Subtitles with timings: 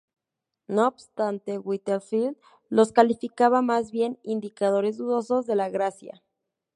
[0.67, 2.35] No obstante, Whitefield
[2.69, 6.23] los calificaba más bien "indicadores dudosos de la gracia".